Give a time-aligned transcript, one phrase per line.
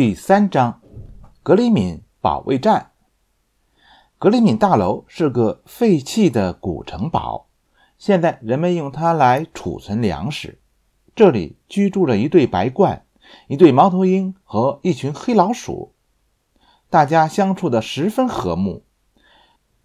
[0.00, 0.80] 第三章，
[1.42, 2.92] 格里敏保卫战。
[4.16, 7.48] 格里敏大楼是个废弃的古城堡，
[7.98, 10.60] 现在人们用它来储存粮食。
[11.16, 13.00] 这里居住着一对白鹳、
[13.48, 15.92] 一对猫头鹰和一群黑老鼠，
[16.88, 18.84] 大家相处的十分和睦。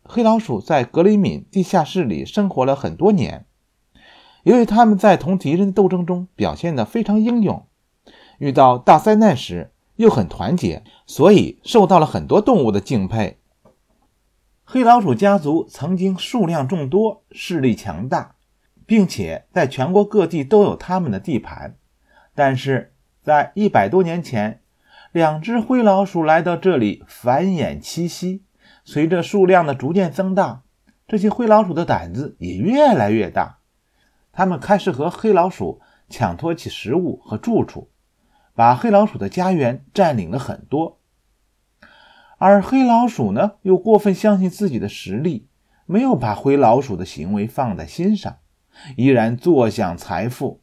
[0.04, 3.48] 黑老鼠在格里敏地下室里生活了很多年，
[4.44, 7.66] 由于他们在同敌人的斗争中表现得非常英勇，
[8.38, 9.72] 遇到大灾难时。
[9.96, 13.40] 又很团结，所以受到了很多动物的敬佩。
[14.64, 18.36] 黑老鼠家族曾经数量众多，势力强大，
[18.86, 21.78] 并且在全国各地都有他们的地盘。
[22.34, 24.62] 但是在一百多年前，
[25.12, 28.44] 两只灰老鼠来到这里繁衍栖息。
[28.86, 30.64] 随着数量的逐渐增大，
[31.08, 33.60] 这些灰老鼠的胆子也越来越大。
[34.32, 35.80] 他们开始和黑老鼠
[36.10, 37.92] 抢夺起食物和住处。
[38.56, 41.00] 把黑老鼠的家园占领了很多，
[42.38, 45.48] 而黑老鼠呢，又过分相信自己的实力，
[45.88, 48.38] 没有把灰老鼠的行为放在心上，
[48.96, 50.62] 依然坐享财富。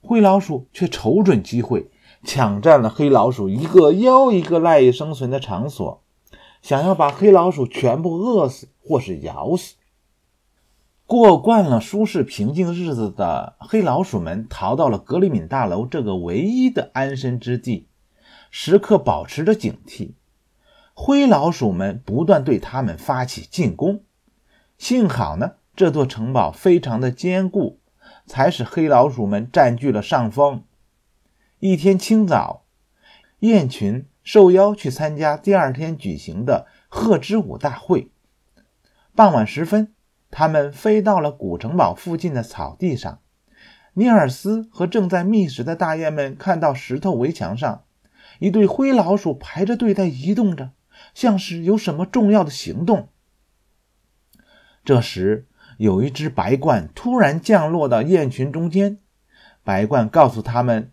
[0.00, 1.90] 灰老鼠却瞅准机会，
[2.22, 6.04] 抢占了黑老鼠一个又一个赖以生存的场所，
[6.60, 9.74] 想要把黑老鼠全部饿死或是咬死。
[11.12, 17.86] 过惯了舒适平静日子的黑老鼠们逃到了格里敏大楼这个唯一的安身之地，
[18.50, 20.12] 时刻保持着警惕。
[20.94, 24.04] 灰老鼠们不断对他们发起进攻，
[24.78, 27.78] 幸好呢，这座城堡非常的坚固，
[28.26, 30.64] 才使黑老鼠们占据了上风。
[31.58, 32.64] 一天清早，
[33.40, 38.10] 雁群受邀去参加第二天举行的贺之舞大会。
[39.14, 39.92] 傍晚时分。
[40.32, 43.20] 他们飞到了古城堡附近的草地上。
[43.92, 47.84] 尼尔斯和正在觅食的大雁们看到石头围墙上
[48.38, 50.70] 一对灰老鼠排着队在移动着，
[51.12, 53.08] 像是有什么重要的行动。
[54.82, 58.98] 这时，有一只白鹳突然降落到雁群中间。
[59.62, 60.90] 白鹳告诉他们，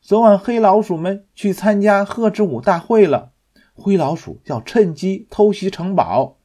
[0.00, 3.32] 昨晚黑老鼠们去参加贺之舞大会了，
[3.74, 6.35] 灰老鼠要趁机偷袭城堡。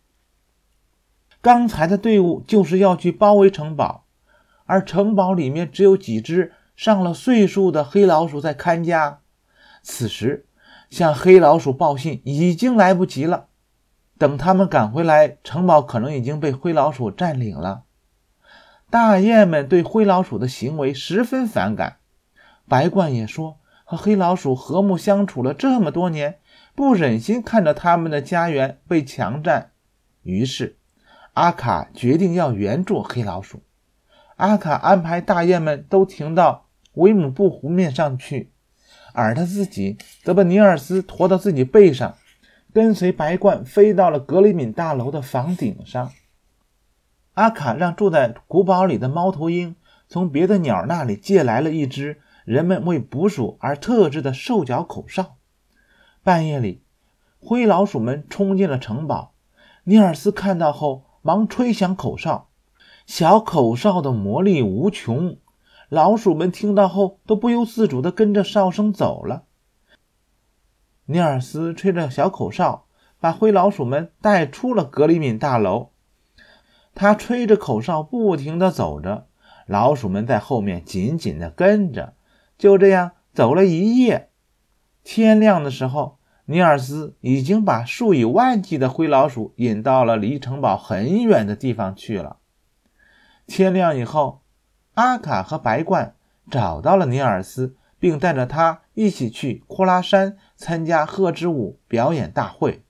[1.41, 4.05] 刚才的队伍就是要去包围城堡，
[4.65, 9.21] 而城堡里面只有几只上了岁数的黑老鼠在看家。
[9.81, 10.45] 此时
[10.91, 13.47] 向黑老鼠报信已经来不及了，
[14.19, 17.85] 等他们赶回来，城堡可能已经被灰老鼠占领了。
[18.91, 21.97] 大雁们对灰老鼠的行为十分反感，
[22.67, 26.39] 白鹳也说和黑老鼠和睦相处了这么多年，
[26.75, 29.71] 不忍心看着他们的家园被强占，
[30.21, 30.77] 于是。
[31.33, 33.63] 阿卡决定要援助黑老鼠。
[34.35, 38.51] 阿卡安排大雁们都停到维姆布湖面上去，
[39.13, 42.17] 而他自己则把尼尔斯驮到自己背上，
[42.73, 46.11] 跟随白鹳飞到了格里敏大楼的房顶上。
[47.35, 49.77] 阿卡让住在古堡里的猫头鹰
[50.09, 55.37] 从别的鸟那里借来了一只人们为捕鼠而特制的兽脚口哨。
[56.23, 56.83] 半夜里，
[57.39, 59.33] 灰老鼠们冲进了城堡，
[59.85, 61.05] 尼尔斯看到后。
[61.21, 62.49] 忙吹响口哨，
[63.05, 65.37] 小口哨的魔力无穷，
[65.87, 69.43] 老鼠们听到后都不由自主地跟着哨声走了。
[71.05, 72.85] 尼尔斯吹着小口哨，
[73.19, 75.89] 把灰老鼠们带出了格里敏大楼。
[76.95, 79.27] 他吹着口哨，不停地走着，
[79.67, 82.13] 老鼠们在后面紧紧地跟着。
[82.57, 84.29] 就这样走了一夜，
[85.03, 86.17] 天亮的时候。
[86.45, 92.37] 尼尔斯已经把数以万计的灰老鼠引到了离城堡很远的地方去了。
[93.47, 94.41] 天亮以后，
[94.95, 96.11] 阿卡和白鹳
[96.49, 102.83] 找到了尼尔斯，并带着他一起去库拉山参加鹤之舞表演大会。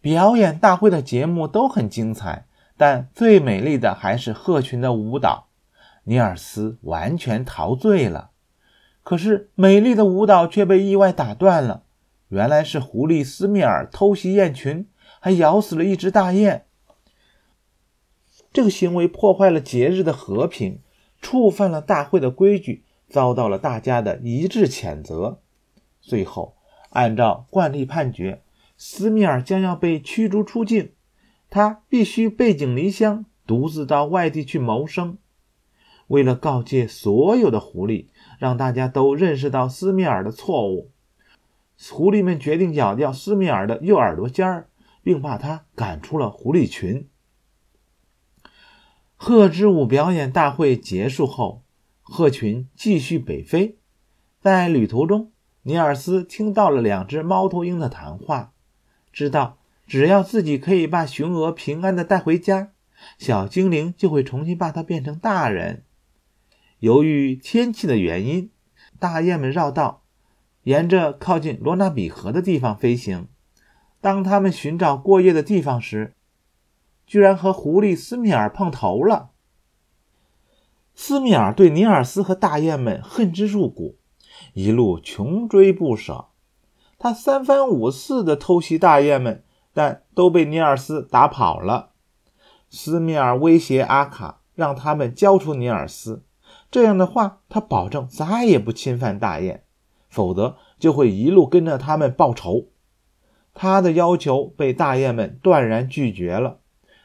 [0.00, 2.46] 表演大会的节目都很精彩，
[2.76, 5.48] 但最美丽的还是鹤群的舞蹈。
[6.04, 8.30] 尼尔斯完全陶醉了。
[9.04, 11.84] 可是，美丽的舞蹈却被意外打断了。
[12.28, 14.88] 原来是狐狸斯密尔偷袭雁群，
[15.20, 16.64] 还咬死了一只大雁。
[18.50, 20.80] 这个行为破坏了节日的和平，
[21.20, 25.40] 触犯了大会的规矩，遭到了大家的一致谴责。
[26.00, 26.56] 最后，
[26.90, 28.42] 按照惯例判决，
[28.78, 30.92] 斯密尔将要被驱逐出境，
[31.50, 35.18] 他必须背井离乡，独自到外地去谋生。
[36.08, 38.08] 为了告诫所有的狐狸，
[38.38, 40.90] 让大家都认识到斯密尔的错误，
[41.90, 44.68] 狐狸们决定咬掉斯密尔的右耳朵尖儿，
[45.02, 47.08] 并把他赶出了狐狸群。
[49.16, 51.62] 鹤之舞表演大会结束后，
[52.02, 53.78] 鹤群继续北飞，
[54.40, 58.52] 在旅途中，尼尔斯听到了两只猫头鹰的谈话，
[59.10, 59.56] 知道
[59.86, 62.72] 只要自己可以把雄鹅平安的带回家，
[63.16, 65.84] 小精灵就会重新把它变成大人。
[66.84, 68.50] 由于天气的原因，
[68.98, 70.02] 大雁们绕道，
[70.64, 73.26] 沿着靠近罗纳比河的地方飞行。
[74.02, 76.12] 当他们寻找过夜的地方时，
[77.06, 79.30] 居然和狐狸斯米尔碰头了。
[80.94, 83.96] 斯米尔对尼尔斯和大雁们恨之入骨。
[84.52, 86.26] 一路穷追不舍，
[86.98, 89.42] 他三番五次的偷袭大雁们，
[89.72, 91.92] 但都被尼尔斯打跑了。
[92.68, 96.22] 斯米尔威胁阿卡，让他们交出尼尔斯，
[96.74, 99.62] 这样的话，他保证再也不侵犯大雁，
[100.08, 102.66] 否则就会一路跟着他们报仇。
[103.54, 106.58] 他的要求被大雁们断然拒绝了。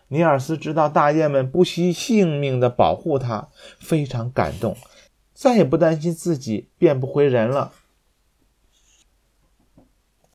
[0.08, 4.76] 尼尔斯知道大雁们不惜性命的保护他，非常感动。
[5.36, 7.72] 再也不担心自己变不回人了。